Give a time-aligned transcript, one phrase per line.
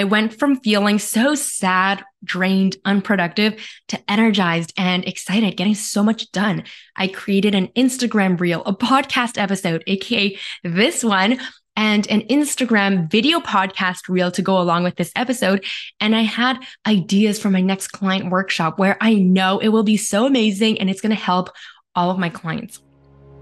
[0.00, 6.32] I went from feeling so sad, drained, unproductive to energized and excited, getting so much
[6.32, 6.64] done.
[6.96, 11.38] I created an Instagram reel, a podcast episode, AKA this one,
[11.76, 15.66] and an Instagram video podcast reel to go along with this episode.
[16.00, 19.98] And I had ideas for my next client workshop where I know it will be
[19.98, 21.50] so amazing and it's going to help
[21.94, 22.80] all of my clients.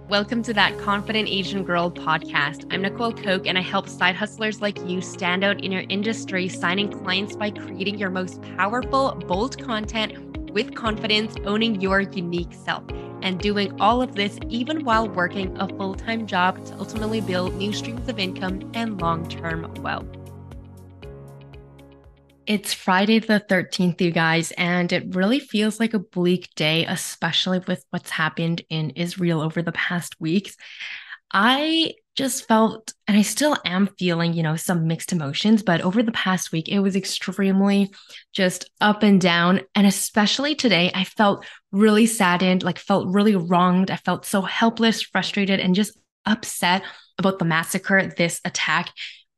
[0.08, 2.66] Welcome to that Confident Asian Girl podcast.
[2.72, 6.48] I'm Nicole Koke, and I help side hustlers like you stand out in your industry,
[6.48, 12.84] signing clients by creating your most powerful, bold content with confidence, owning your unique self,
[13.20, 17.54] and doing all of this even while working a full time job to ultimately build
[17.56, 20.17] new streams of income and long term wealth.
[22.48, 27.58] It's Friday the 13th, you guys, and it really feels like a bleak day, especially
[27.58, 30.56] with what's happened in Israel over the past weeks.
[31.30, 36.02] I just felt, and I still am feeling, you know, some mixed emotions, but over
[36.02, 37.92] the past week, it was extremely
[38.32, 39.60] just up and down.
[39.74, 43.90] And especially today, I felt really saddened, like felt really wronged.
[43.90, 46.82] I felt so helpless, frustrated, and just upset
[47.18, 48.90] about the massacre, this attack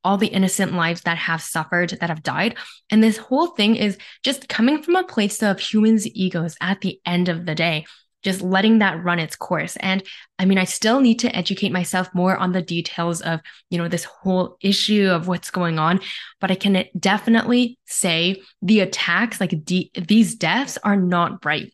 [0.05, 2.57] all the innocent lives that have suffered, that have died.
[2.91, 7.01] And this whole thing is just coming from a place of humans' egos at the
[7.05, 7.85] end of the day,
[8.23, 9.77] just letting that run its course.
[9.77, 10.03] And
[10.39, 13.41] I mean, I still need to educate myself more on the details of,
[13.71, 16.01] you know, this whole issue of what's going on.
[16.41, 21.73] But I can definitely say the attacks, like de- these deaths, are not right.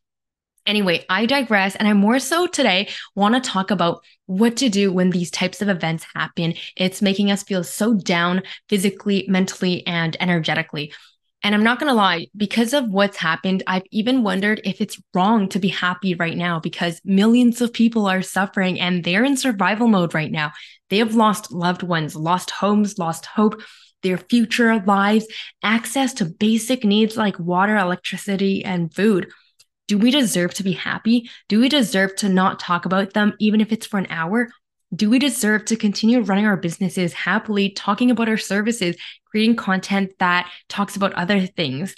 [0.67, 1.77] Anyway, I digress.
[1.77, 5.63] And I more so today want to talk about what to do when these types
[5.63, 6.55] of events happen.
[6.77, 10.93] It's making us feel so down physically, mentally, and energetically.
[11.43, 15.01] And I'm not going to lie, because of what's happened, I've even wondered if it's
[15.15, 19.37] wrong to be happy right now because millions of people are suffering and they're in
[19.37, 20.51] survival mode right now.
[20.91, 23.63] They have lost loved ones, lost homes, lost hope,
[24.03, 25.27] their future lives,
[25.63, 29.31] access to basic needs like water, electricity, and food.
[29.89, 31.31] Do we deserve to be happy?
[31.49, 34.49] Do we deserve to not talk about them, even if it's for an hour?
[34.95, 38.97] Do we deserve to continue running our businesses happily, talking about our services,
[39.27, 41.95] creating content that talks about other things?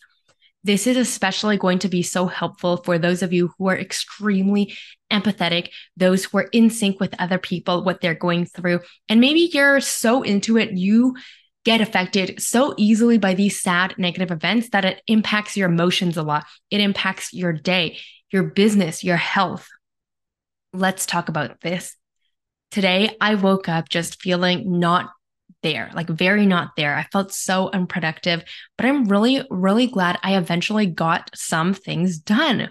[0.65, 4.75] This is especially going to be so helpful for those of you who are extremely
[5.11, 8.81] empathetic, those who are in sync with other people, what they're going through.
[9.09, 11.17] And maybe you're so into it, you
[11.65, 16.23] get affected so easily by these sad negative events that it impacts your emotions a
[16.23, 16.47] lot.
[16.71, 17.99] It impacts your day,
[18.31, 19.69] your business, your health.
[20.73, 21.97] Let's talk about this.
[22.71, 25.11] Today, I woke up just feeling not
[25.63, 26.95] there, like very not there.
[26.95, 28.45] I felt so unproductive,
[28.77, 32.71] but I'm really, really glad I eventually got some things done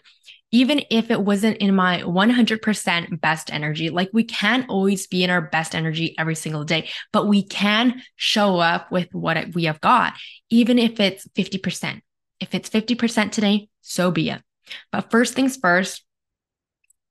[0.57, 3.91] even if it wasn't in my 100% best energy.
[3.91, 8.01] Like we can't always be in our best energy every single day, but we can
[8.15, 10.13] show up with what we have got,
[10.49, 12.01] even if it's 50%.
[12.39, 14.41] If it's 50% today, so be it.
[14.91, 16.03] But first things first,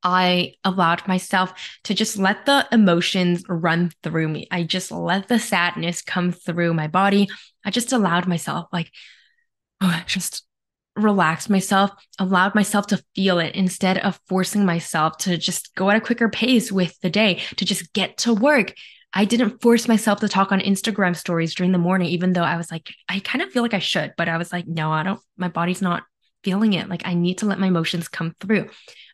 [0.02, 1.52] I allowed myself
[1.84, 4.48] to just let the emotions run through me.
[4.50, 7.28] I just let the sadness come through my body.
[7.64, 8.90] I just allowed myself, like,
[9.80, 10.44] oh, just
[10.96, 15.96] relaxed myself, allowed myself to feel it instead of forcing myself to just go at
[15.96, 18.74] a quicker pace with the day, to just get to work.
[19.12, 22.56] I didn't force myself to talk on Instagram stories during the morning, even though I
[22.56, 25.02] was like, I kind of feel like I should, but I was like, no, I
[25.02, 26.02] don't, my body's not
[26.42, 26.88] feeling it.
[26.88, 28.68] Like I need to let my emotions come through.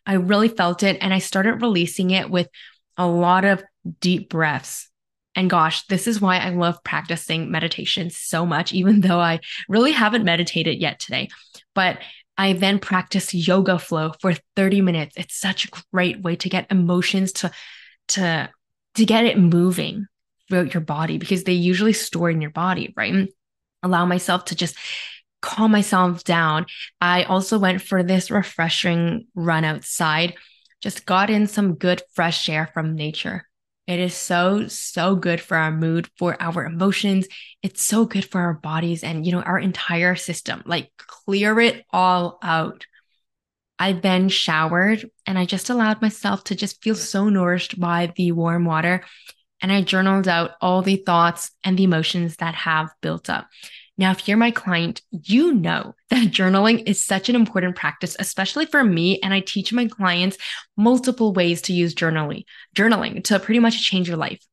[0.05, 2.49] I really felt it and I started releasing it with
[2.97, 3.63] a lot of
[3.99, 4.89] deep breaths.
[5.35, 9.91] And gosh, this is why I love practicing meditation so much, even though I really
[9.91, 11.29] haven't meditated yet today.
[11.75, 11.99] But
[12.37, 15.15] I then practice yoga flow for 30 minutes.
[15.17, 17.51] It's such a great way to get emotions to
[18.09, 18.49] to
[18.95, 20.07] to get it moving
[20.47, 23.29] throughout your body because they usually store in your body, right?
[23.81, 24.75] Allow myself to just
[25.41, 26.65] calm myself down.
[27.01, 30.35] I also went for this refreshing run outside,
[30.81, 33.47] just got in some good fresh air from nature.
[33.85, 37.27] It is so, so good for our mood, for our emotions.
[37.61, 40.63] It's so good for our bodies and, you know, our entire system.
[40.65, 42.85] Like clear it all out.
[43.77, 48.31] I then showered and I just allowed myself to just feel so nourished by the
[48.31, 49.03] warm water.
[49.61, 53.47] And I journaled out all the thoughts and the emotions that have built up.
[53.97, 58.65] Now, if you're my client, you know that journaling is such an important practice, especially
[58.65, 59.19] for me.
[59.21, 60.37] And I teach my clients
[60.75, 62.45] multiple ways to use journaling,
[62.75, 64.43] journaling to pretty much change your life.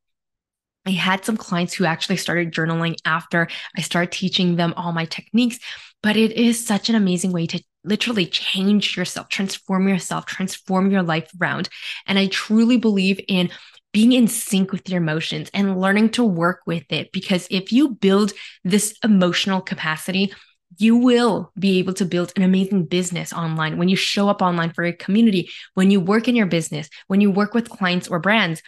[0.87, 5.05] I had some clients who actually started journaling after I started teaching them all my
[5.05, 5.59] techniques,
[6.03, 11.03] but it is such an amazing way to literally change yourself, transform yourself, transform your
[11.03, 11.69] life around.
[12.07, 13.51] And I truly believe in
[13.93, 17.11] being in sync with your emotions and learning to work with it.
[17.13, 18.33] Because if you build
[18.65, 20.33] this emotional capacity,
[20.79, 24.73] you will be able to build an amazing business online when you show up online
[24.73, 28.19] for a community, when you work in your business, when you work with clients or
[28.19, 28.63] brands.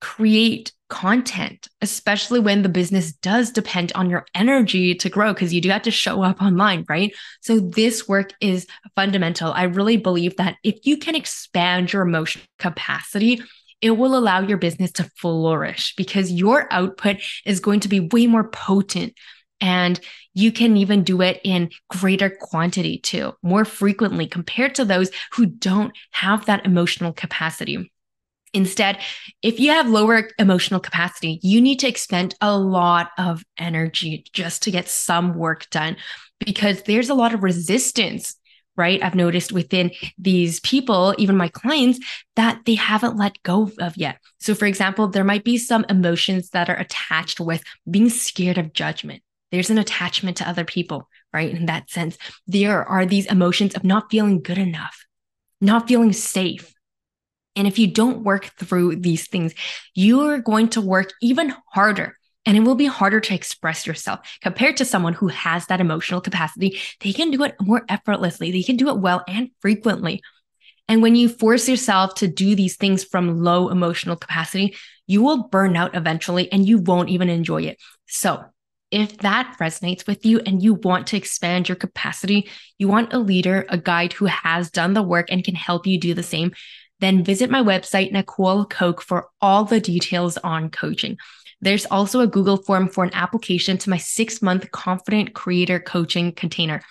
[0.00, 5.60] Create content, especially when the business does depend on your energy to grow, because you
[5.60, 7.14] do have to show up online, right?
[7.40, 9.52] So, this work is fundamental.
[9.52, 13.40] I really believe that if you can expand your emotional capacity,
[13.82, 18.26] it will allow your business to flourish because your output is going to be way
[18.26, 19.12] more potent
[19.60, 20.00] and
[20.34, 25.46] you can even do it in greater quantity too, more frequently compared to those who
[25.46, 27.92] don't have that emotional capacity.
[28.54, 28.98] Instead,
[29.40, 34.62] if you have lower emotional capacity, you need to expend a lot of energy just
[34.62, 35.96] to get some work done
[36.44, 38.36] because there's a lot of resistance
[38.76, 39.02] right?
[39.02, 42.00] I've noticed within these people, even my clients,
[42.36, 44.18] that they haven't let go of yet.
[44.40, 48.72] So, for example, there might be some emotions that are attached with being scared of
[48.72, 49.22] judgment,
[49.52, 51.50] there's an attachment to other people, right?
[51.50, 52.16] In that sense,
[52.46, 55.04] there are these emotions of not feeling good enough,
[55.60, 56.74] not feeling safe.
[57.54, 59.52] And if you don't work through these things,
[59.94, 64.20] you are going to work even harder and it will be harder to express yourself
[64.42, 66.78] compared to someone who has that emotional capacity.
[67.00, 70.22] They can do it more effortlessly, they can do it well and frequently.
[70.88, 75.48] And when you force yourself to do these things from low emotional capacity, you will
[75.48, 77.78] burn out eventually and you won't even enjoy it.
[78.06, 78.44] So,
[78.90, 83.18] if that resonates with you and you want to expand your capacity, you want a
[83.18, 86.52] leader, a guide who has done the work and can help you do the same,
[87.00, 91.16] then visit my website, Nicole Koke, for all the details on coaching.
[91.62, 96.32] There's also a Google form for an application to my six month confident creator coaching
[96.32, 96.82] container.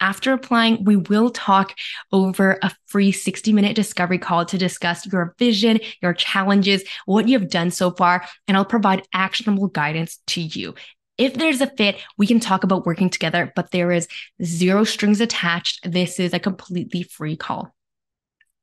[0.00, 1.74] After applying, we will talk
[2.12, 7.38] over a free 60 minute discovery call to discuss your vision, your challenges, what you
[7.38, 10.74] have done so far, and I'll provide actionable guidance to you.
[11.16, 14.08] If there's a fit, we can talk about working together, but there is
[14.42, 15.90] zero strings attached.
[15.90, 17.72] This is a completely free call.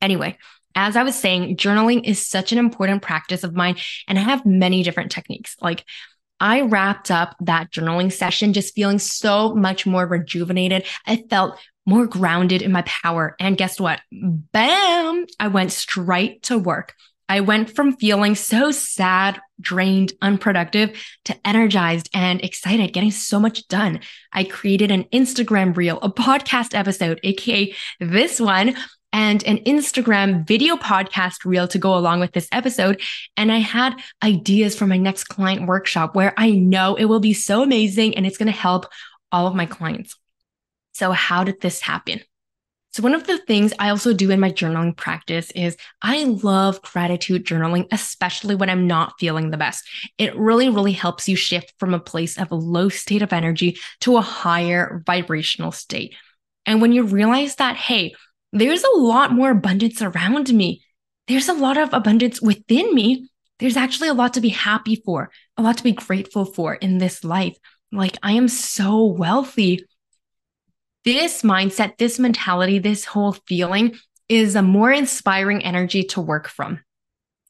[0.01, 0.38] Anyway,
[0.75, 3.77] as I was saying, journaling is such an important practice of mine,
[4.07, 5.56] and I have many different techniques.
[5.62, 5.85] Like,
[6.39, 10.85] I wrapped up that journaling session just feeling so much more rejuvenated.
[11.06, 13.35] I felt more grounded in my power.
[13.39, 14.01] And guess what?
[14.12, 15.25] Bam!
[15.39, 16.95] I went straight to work.
[17.29, 23.67] I went from feeling so sad, drained, unproductive to energized and excited, getting so much
[23.69, 24.01] done.
[24.33, 28.75] I created an Instagram reel, a podcast episode, AKA this one,
[29.13, 33.02] and an Instagram video podcast reel to go along with this episode.
[33.38, 37.34] And I had ideas for my next client workshop where I know it will be
[37.34, 38.86] so amazing and it's going to help
[39.31, 40.16] all of my clients.
[40.94, 42.22] So, how did this happen?
[42.94, 46.81] So, one of the things I also do in my journaling practice is I love
[46.81, 49.88] gratitude journaling, especially when I'm not feeling the best.
[50.18, 53.78] It really, really helps you shift from a place of a low state of energy
[54.02, 56.16] to a higher vibrational state.
[56.66, 58.13] And when you realize that, hey,
[58.51, 60.83] there's a lot more abundance around me,
[61.27, 63.30] there's a lot of abundance within me.
[63.59, 66.98] There's actually a lot to be happy for, a lot to be grateful for in
[66.98, 67.56] this life.
[67.92, 69.86] Like, I am so wealthy
[71.03, 73.95] this mindset, this mentality, this whole feeling
[74.30, 76.80] is a more inspiring energy to work from.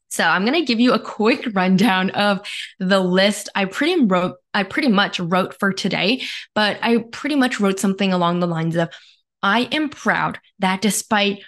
[0.09, 2.41] So I'm going to give you a quick rundown of
[2.79, 7.59] the list I pretty wrote I pretty much wrote for today, but I pretty much
[7.59, 8.89] wrote something along the lines of
[9.43, 11.43] I am proud that despite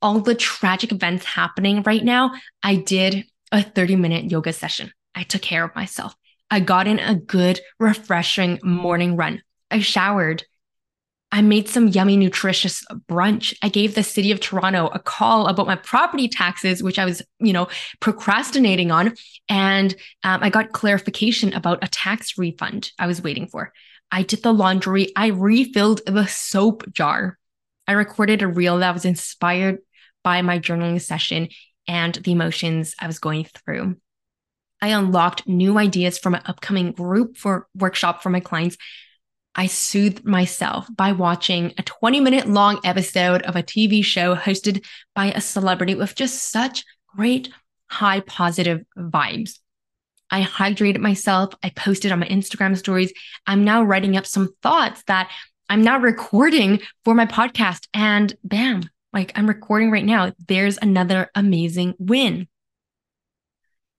[0.00, 4.92] all the tragic events happening right now, I did a 30 minute yoga session.
[5.14, 6.14] I took care of myself.
[6.50, 9.42] I got in a good, refreshing morning run.
[9.70, 10.44] I showered.
[11.30, 13.54] I made some yummy, nutritious brunch.
[13.62, 17.20] I gave the city of Toronto a call about my property taxes, which I was,
[17.38, 17.68] you know,
[18.00, 19.14] procrastinating on.
[19.48, 23.74] And um, I got clarification about a tax refund I was waiting for.
[24.10, 25.12] I did the laundry.
[25.16, 27.37] I refilled the soap jar.
[27.88, 29.78] I recorded a reel that was inspired
[30.22, 31.48] by my journaling session
[31.88, 33.96] and the emotions I was going through.
[34.80, 38.76] I unlocked new ideas from an upcoming group for workshop for my clients
[39.58, 44.86] I soothed myself by watching a 20 minute long episode of a TV show hosted
[45.16, 46.84] by a celebrity with just such
[47.16, 47.50] great
[47.88, 49.58] high positive vibes.
[50.30, 51.54] I hydrated myself.
[51.60, 53.12] I posted on my Instagram stories.
[53.48, 55.28] I'm now writing up some thoughts that
[55.68, 57.86] I'm now recording for my podcast.
[57.94, 58.82] And bam,
[59.12, 60.32] like I'm recording right now.
[60.46, 62.48] There's another amazing win.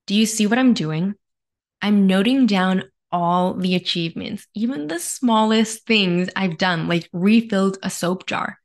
[0.06, 1.14] Do you see what I'm doing?
[1.82, 7.90] I'm noting down all the achievements, even the smallest things I've done, like refilled a
[7.90, 8.58] soap jar.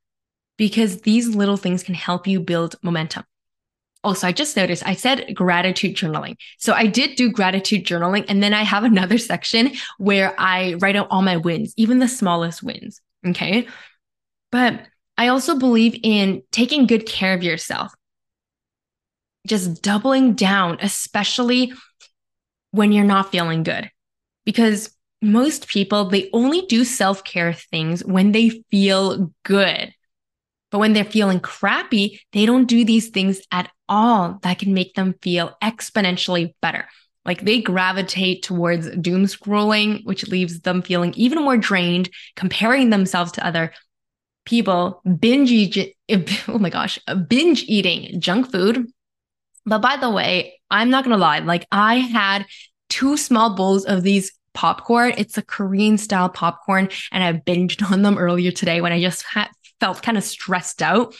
[0.57, 3.23] because these little things can help you build momentum.
[4.05, 6.35] Also, I just noticed I said gratitude journaling.
[6.59, 8.23] So I did do gratitude journaling.
[8.27, 12.07] And then I have another section where I write out all my wins, even the
[12.07, 13.01] smallest wins.
[13.25, 13.67] Okay.
[14.51, 14.85] But
[15.17, 17.91] I also believe in taking good care of yourself,
[19.47, 21.73] just doubling down, especially
[22.69, 23.89] when you're not feeling good.
[24.45, 29.94] Because most people, they only do self care things when they feel good.
[30.75, 34.93] But when they're feeling crappy, they don't do these things at all that can make
[34.93, 36.89] them feel exponentially better.
[37.23, 43.31] Like they gravitate towards doom scrolling, which leaves them feeling even more drained, comparing themselves
[43.31, 43.71] to other
[44.43, 45.95] people, binge eat,
[46.49, 48.85] oh my gosh, binge eating junk food.
[49.65, 52.45] But by the way, I'm not gonna lie, like I had
[52.89, 55.13] two small bowls of these popcorn.
[55.17, 59.23] It's a Korean style popcorn, and I binged on them earlier today when I just
[59.23, 61.15] ha- felt kind of stressed out.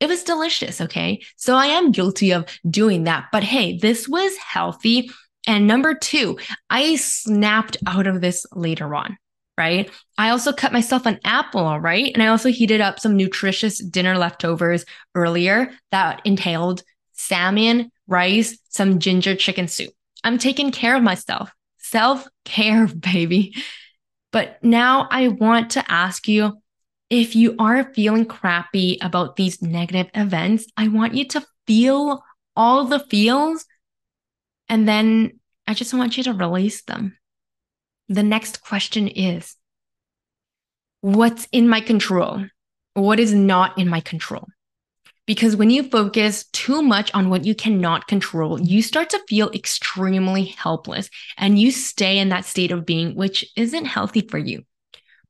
[0.00, 0.80] It was delicious.
[0.80, 1.22] Okay.
[1.36, 3.26] So I am guilty of doing that.
[3.32, 5.10] But hey, this was healthy.
[5.46, 6.38] And number two,
[6.70, 9.16] I snapped out of this later on.
[9.56, 9.90] Right.
[10.16, 11.80] I also cut myself an apple.
[11.80, 12.12] Right.
[12.14, 14.84] And I also heated up some nutritious dinner leftovers
[15.16, 19.92] earlier that entailed salmon, rice, some ginger chicken soup.
[20.22, 21.50] I'm taking care of myself.
[21.78, 23.54] Self care, baby.
[24.30, 26.60] But now I want to ask you
[27.10, 32.22] if you are feeling crappy about these negative events, I want you to feel
[32.54, 33.64] all the feels
[34.68, 37.16] and then I just want you to release them.
[38.08, 39.56] The next question is
[41.00, 42.46] what's in my control?
[42.94, 44.48] What is not in my control?
[45.26, 49.50] Because when you focus too much on what you cannot control, you start to feel
[49.50, 54.64] extremely helpless and you stay in that state of being, which isn't healthy for you.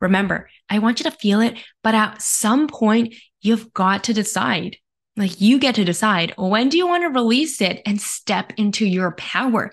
[0.00, 4.76] Remember, I want you to feel it, but at some point, you've got to decide.
[5.16, 8.86] Like you get to decide when do you want to release it and step into
[8.86, 9.72] your power?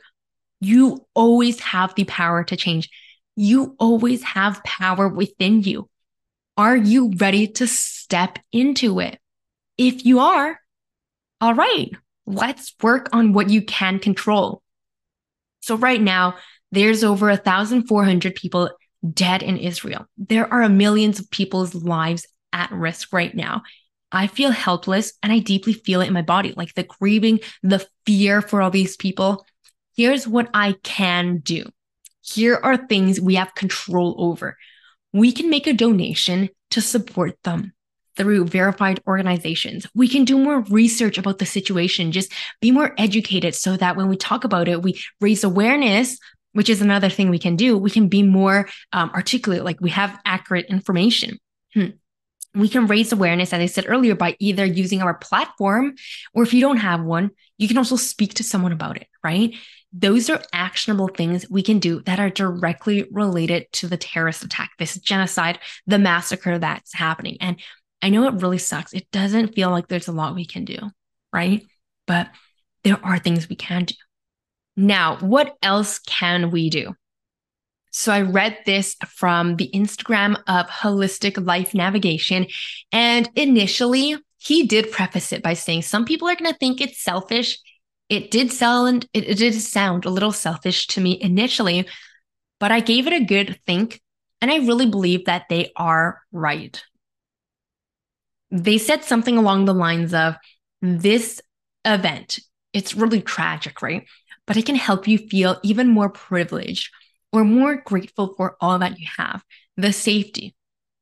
[0.60, 2.90] You always have the power to change.
[3.36, 5.88] You always have power within you.
[6.58, 9.20] Are you ready to step into it?
[9.78, 10.60] If you are,
[11.42, 11.92] all right,
[12.26, 14.64] let's work on what you can control.
[15.60, 16.36] So right now,
[16.72, 18.70] there's over 1,400 people
[19.14, 20.06] dead in Israel.
[20.18, 23.64] There are millions of people's lives at risk right now.
[24.12, 27.86] I feel helpless and I deeply feel it in my body, like the grieving, the
[28.06, 29.46] fear for all these people.
[29.96, 31.66] Here's what I can do.
[32.22, 34.58] Here are things we have control over.
[35.14, 37.74] We can make a donation to support them
[38.16, 39.86] through verified organizations.
[39.94, 42.32] We can do more research about the situation, just
[42.62, 46.18] be more educated so that when we talk about it, we raise awareness
[46.56, 47.78] which is another thing we can do.
[47.78, 51.38] We can be more um, articulate, like we have accurate information.
[51.74, 51.88] Hmm.
[52.54, 55.96] We can raise awareness, as I said earlier, by either using our platform,
[56.34, 59.54] or if you don't have one, you can also speak to someone about it, right?
[59.92, 64.72] Those are actionable things we can do that are directly related to the terrorist attack,
[64.80, 67.36] this genocide, the massacre that's happening.
[67.42, 67.60] And
[68.02, 68.94] I know it really sucks.
[68.94, 70.78] It doesn't feel like there's a lot we can do,
[71.34, 71.66] right?
[72.08, 72.30] But
[72.86, 73.96] there are things we can do.
[74.76, 76.96] Now, what else can we do?
[77.92, 82.48] So I read this from the Instagram of Holistic Life Navigation.
[82.92, 87.02] And initially, he did preface it by saying some people are going to think it's
[87.02, 87.58] selfish.
[88.10, 91.88] It did sound it, it did sound a little selfish to me initially,
[92.60, 94.02] but I gave it a good think
[94.42, 96.84] and I really believe that they are right.
[98.52, 100.36] They said something along the lines of
[100.82, 101.42] this
[101.84, 102.40] event,
[102.74, 104.06] it's really tragic, right?
[104.48, 106.92] But it can help you feel even more privileged
[107.32, 109.44] or more grateful for all that you have
[109.78, 110.56] the safety.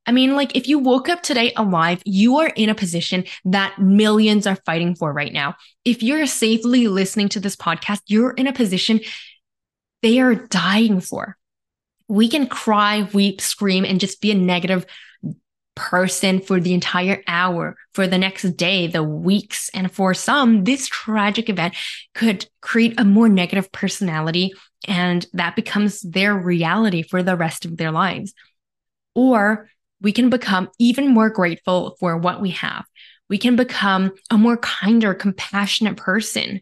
[0.06, 3.80] I mean, like if you woke up today alive, you are in a position that
[3.80, 5.56] millions are fighting for right now.
[5.86, 9.00] If you're safely listening to this podcast, you're in a position
[10.02, 11.38] they are dying for.
[12.10, 14.86] We can cry, weep, scream, and just be a negative
[15.76, 19.70] person for the entire hour, for the next day, the weeks.
[19.74, 21.76] And for some, this tragic event
[22.14, 24.54] could create a more negative personality,
[24.88, 28.34] and that becomes their reality for the rest of their lives.
[29.16, 29.70] Or
[30.02, 32.86] we can become even more grateful for what we have.
[33.30, 36.62] We can become a more kinder, compassionate person.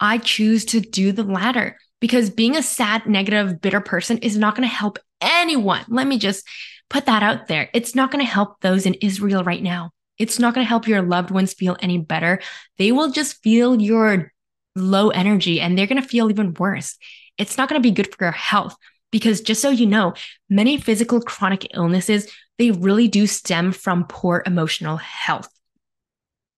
[0.00, 4.56] I choose to do the latter because being a sad, negative, bitter person is not
[4.56, 5.84] going to help anyone.
[5.88, 6.46] Let me just
[6.88, 7.68] put that out there.
[7.72, 9.90] It's not going to help those in Israel right now.
[10.18, 12.40] It's not going to help your loved ones feel any better.
[12.78, 14.32] They will just feel your
[14.74, 16.96] low energy and they're going to feel even worse.
[17.38, 18.76] It's not going to be good for your health.
[19.12, 20.14] Because just so you know,
[20.50, 25.48] many physical chronic illnesses, they really do stem from poor emotional health.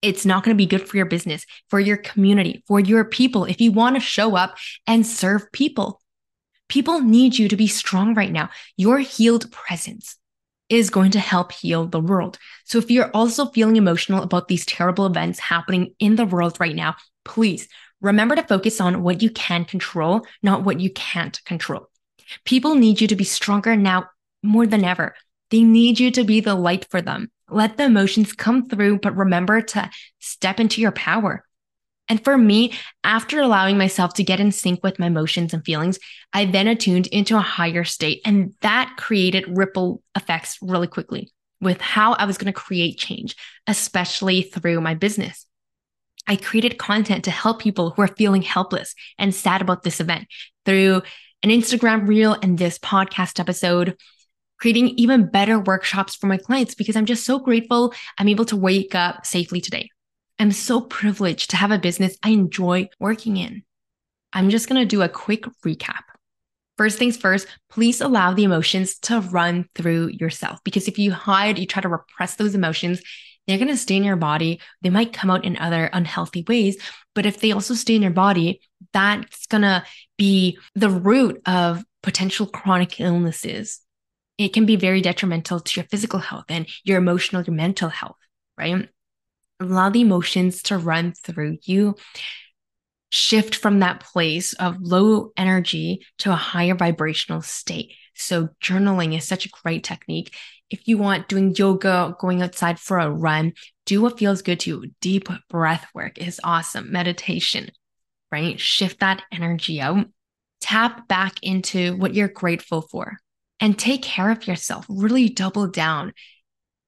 [0.00, 3.44] It's not going to be good for your business, for your community, for your people
[3.44, 4.56] if you want to show up
[4.86, 6.00] and serve people.
[6.68, 8.50] People need you to be strong right now.
[8.76, 10.16] Your healed presence
[10.68, 12.38] is going to help heal the world.
[12.64, 16.76] So if you're also feeling emotional about these terrible events happening in the world right
[16.76, 17.68] now, please
[18.00, 21.88] remember to focus on what you can control, not what you can't control.
[22.44, 24.06] People need you to be stronger now
[24.42, 25.14] more than ever.
[25.50, 27.30] They need you to be the light for them.
[27.48, 31.44] Let the emotions come through, but remember to step into your power.
[32.08, 32.72] And for me,
[33.04, 35.98] after allowing myself to get in sync with my emotions and feelings,
[36.32, 38.20] I then attuned into a higher state.
[38.24, 43.36] And that created ripple effects really quickly with how I was going to create change,
[43.66, 45.46] especially through my business.
[46.26, 50.28] I created content to help people who are feeling helpless and sad about this event
[50.64, 51.02] through
[51.42, 53.96] an Instagram reel and this podcast episode,
[54.58, 58.56] creating even better workshops for my clients because I'm just so grateful I'm able to
[58.56, 59.88] wake up safely today.
[60.38, 63.62] I'm so privileged to have a business I enjoy working in.
[64.32, 66.02] I'm just going to do a quick recap.
[66.76, 71.58] First things first, please allow the emotions to run through yourself because if you hide,
[71.58, 73.02] you try to repress those emotions,
[73.46, 74.60] they're going to stay in your body.
[74.82, 76.76] They might come out in other unhealthy ways,
[77.14, 78.60] but if they also stay in your body,
[78.92, 79.84] that's going to
[80.18, 83.80] be the root of potential chronic illnesses.
[84.36, 88.18] It can be very detrimental to your physical health and your emotional, your mental health,
[88.56, 88.88] right?
[89.60, 91.94] Allow the emotions to run through you
[93.10, 97.94] shift from that place of low energy to a higher vibrational state.
[98.14, 100.34] So journaling is such a great technique.
[100.68, 103.54] If you want doing yoga going outside for a run
[103.86, 104.90] do what feels good to you.
[105.00, 106.92] Deep breath work is awesome.
[106.92, 107.70] Meditation
[108.30, 108.58] right?
[108.58, 110.06] Shift that energy out.
[110.60, 113.18] Tap back into what you're grateful for
[113.60, 114.86] and take care of yourself.
[114.88, 116.12] Really double down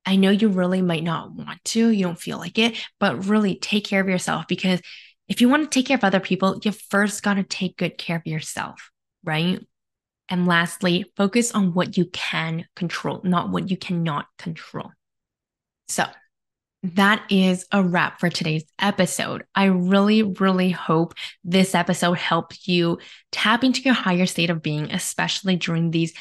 [0.07, 3.57] I know you really might not want to, you don't feel like it, but really
[3.57, 4.81] take care of yourself because
[5.29, 7.97] if you want to take care of other people, you first got to take good
[7.97, 8.91] care of yourself,
[9.23, 9.61] right?
[10.29, 14.91] And lastly, focus on what you can control, not what you cannot control.
[15.89, 16.05] So,
[16.83, 19.45] that is a wrap for today's episode.
[19.55, 21.13] I really, really hope
[21.45, 22.99] this episode helped you
[23.31, 26.15] tap into your higher state of being, especially during these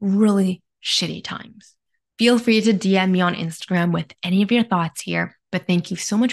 [0.00, 1.74] really shitty times.
[2.18, 5.36] Feel free to DM me on Instagram with any of your thoughts here.
[5.50, 6.32] But thank you so much